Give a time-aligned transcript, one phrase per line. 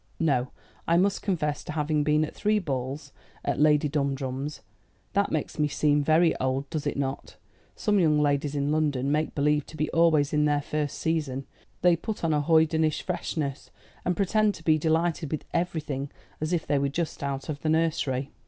[0.19, 0.49] "No?
[0.87, 3.11] I must confess to having been at three balls
[3.45, 4.61] at Lady Dumdrum's.
[5.13, 7.35] That makes me seem very old, does it not?
[7.75, 11.45] Some young ladies in London make believe to be always in their first season.
[11.83, 13.69] They put on a hoydenish freshness,
[14.03, 16.09] and pretend to be delighted with everything,
[16.39, 18.31] as if they were just out of the nursery."